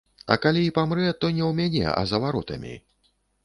[0.35, 2.77] А калі і памрэ, то не ў мяне, а за варотамі.